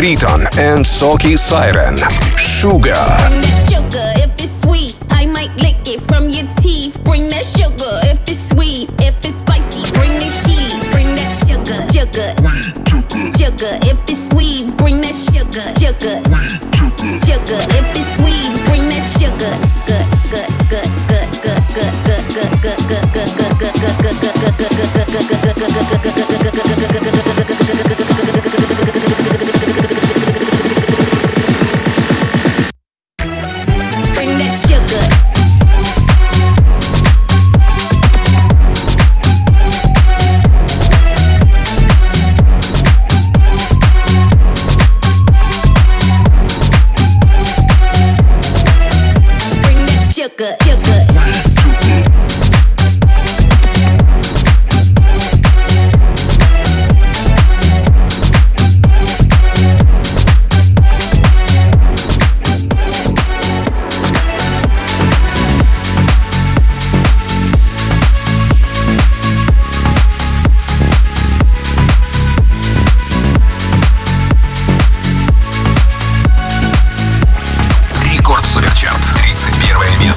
Riton 0.00 0.46
and 0.58 0.84
Soaky 0.84 1.36
Siren. 1.36 1.98
Sugar. 2.36 3.57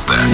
место. 0.10 0.31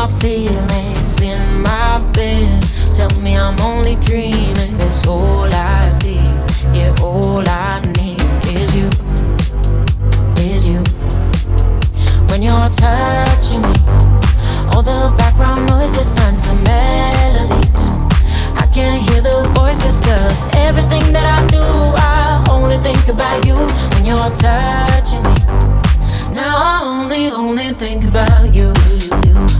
my 0.00 0.08
feelings 0.18 1.20
in 1.20 1.62
my 1.62 1.98
bed. 2.14 2.62
Tell 2.96 3.10
me 3.20 3.36
I'm 3.36 3.60
only 3.60 3.96
dreaming. 3.96 4.78
That's 4.78 5.06
all 5.06 5.44
I 5.44 5.90
see. 5.90 6.24
Yeah, 6.72 6.94
all 7.02 7.44
I 7.46 7.82
need 7.98 8.22
is 8.48 8.74
you. 8.74 8.88
Is 10.38 10.66
you. 10.66 10.80
When 12.30 12.42
you're 12.42 12.70
touching 12.80 13.60
me, 13.60 13.76
all 14.72 14.82
the 14.82 15.12
background 15.18 15.66
noise 15.68 15.94
is 15.98 16.14
to 16.14 16.52
melodies. 16.64 17.84
I 18.56 18.66
can't 18.72 19.02
hear 19.06 19.20
the 19.20 19.52
voices, 19.54 20.00
cause 20.00 20.48
everything 20.54 21.12
that 21.12 21.26
I 21.28 21.46
do, 21.48 21.60
I 21.60 22.46
only 22.48 22.78
think 22.78 23.06
about 23.08 23.44
you 23.44 23.56
when 23.92 24.06
you're 24.06 24.32
touching 24.32 25.22
me. 25.28 25.36
Now 26.34 26.56
I 26.56 26.80
only, 26.84 27.28
only 27.28 27.68
think 27.74 28.04
about 28.04 28.54
you. 28.54 28.72
you, 28.96 29.10
you. 29.26 29.59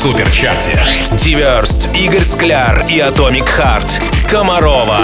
суперчарте. 0.00 0.82
Диверст, 1.12 1.90
Игорь 1.94 2.24
Скляр 2.24 2.86
и 2.88 3.00
Атомик 3.00 3.46
Харт. 3.46 4.02
Комарова. 4.30 4.98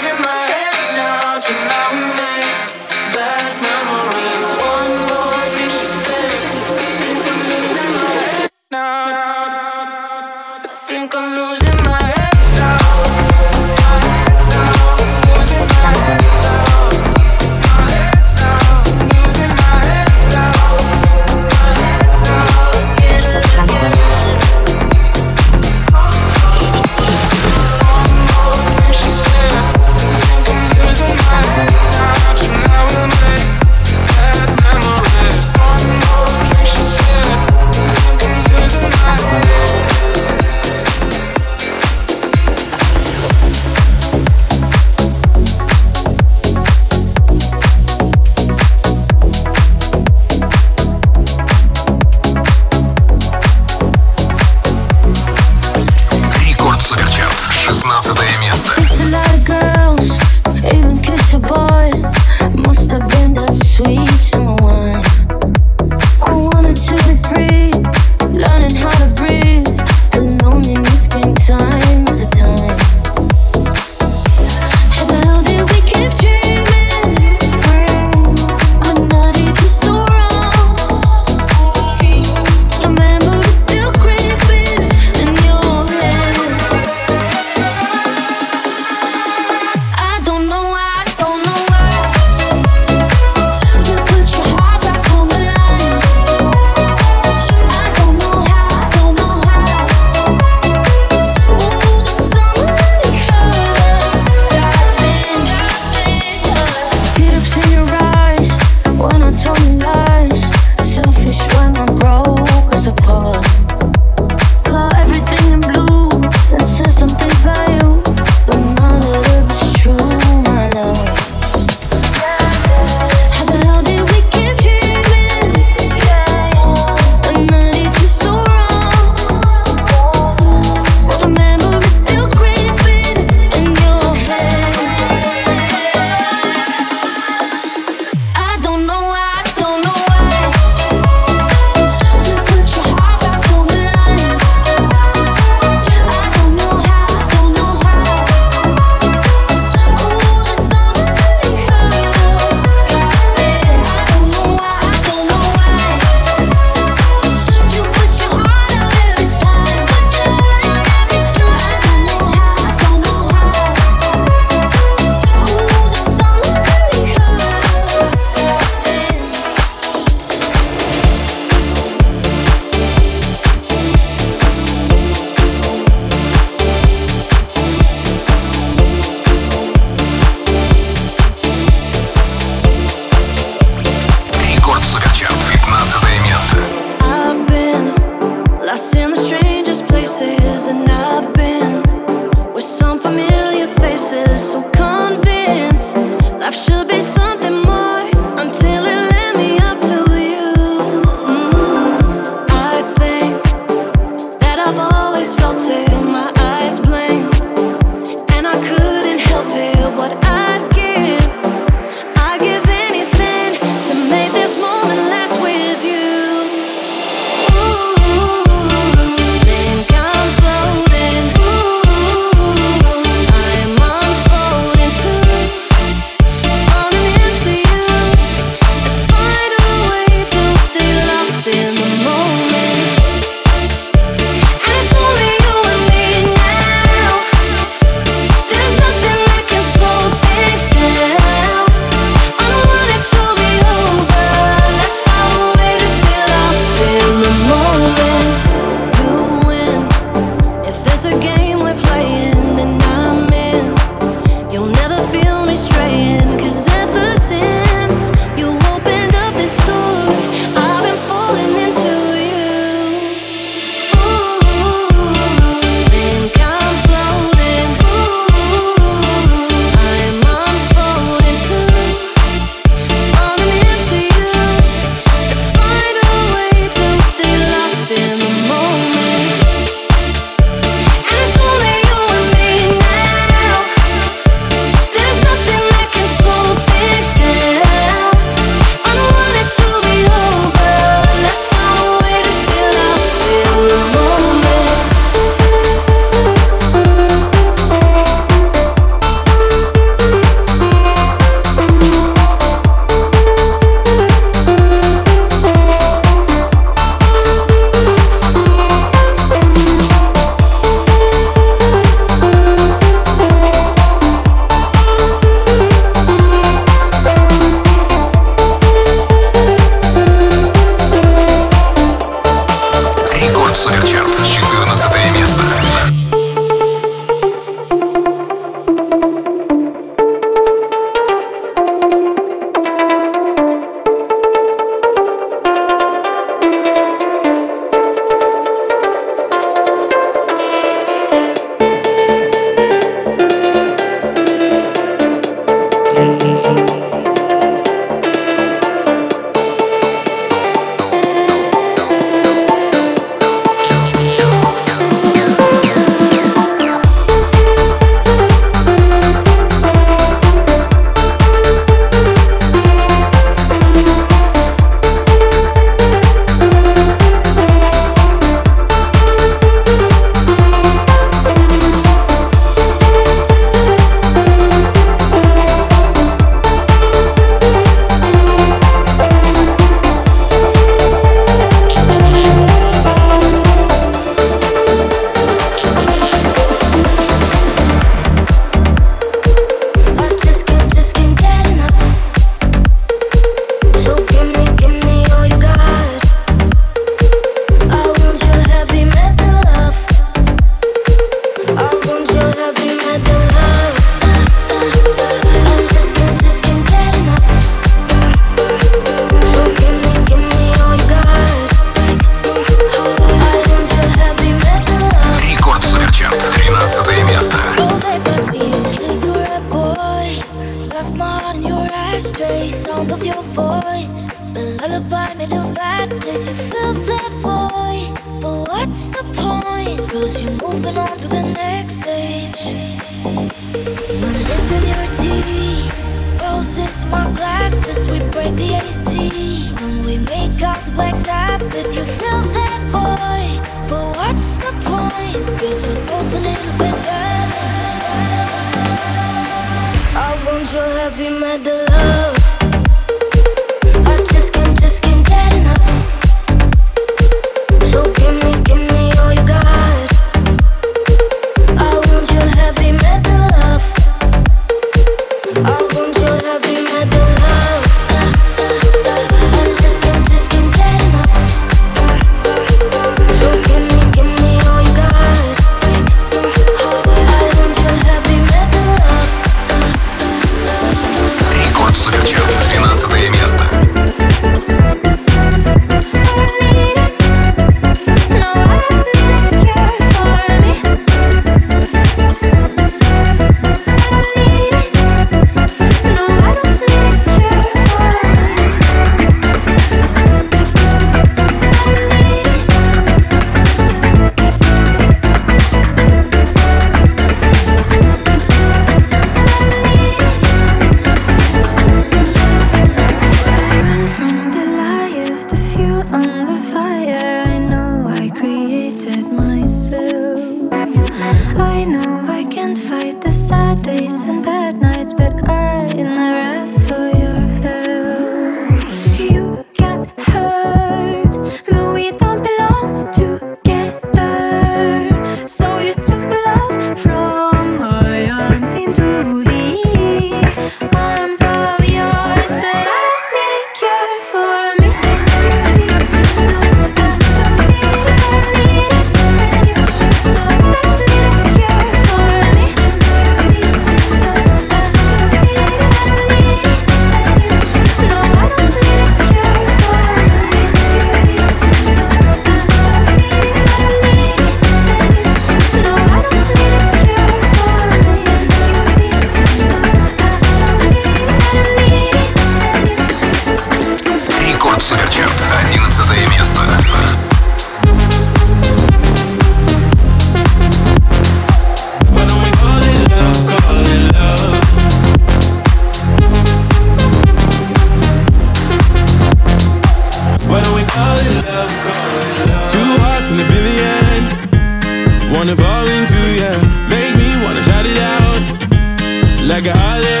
I 599.41 599.43
got 599.43 599.57
all 599.57 600.00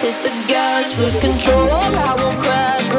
hit 0.00 0.16
the 0.22 0.30
gas, 0.48 0.98
lose 0.98 1.20
control, 1.20 1.70
I 1.70 2.14
will 2.14 2.36
crash. 2.40 2.89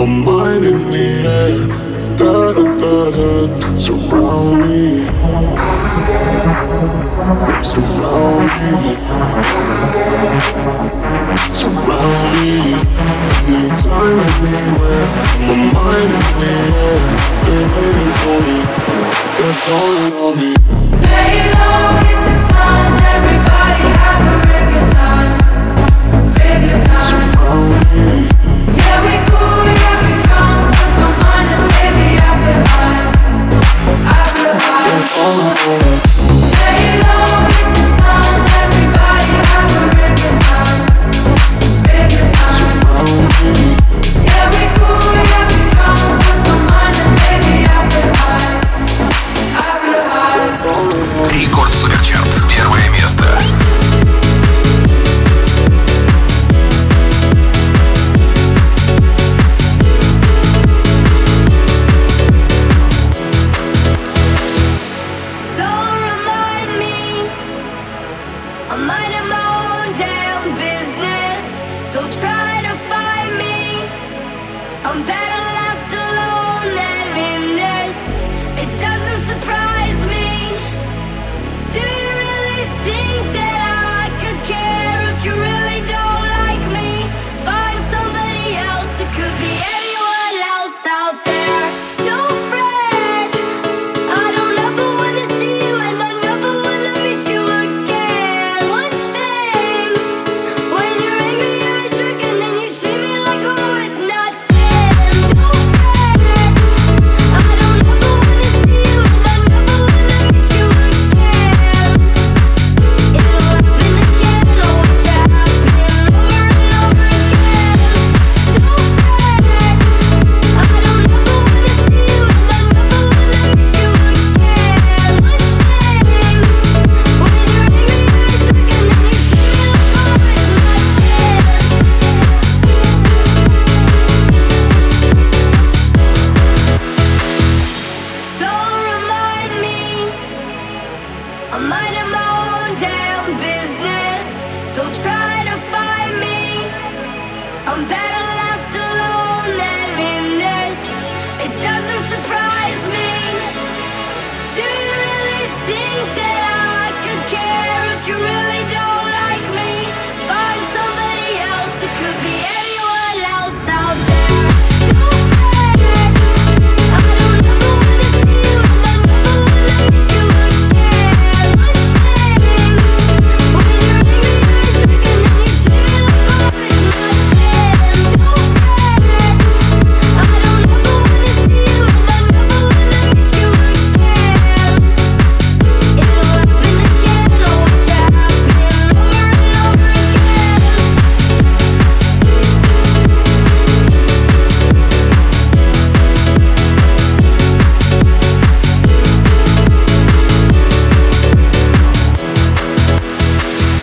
Anywhere. 0.00 0.29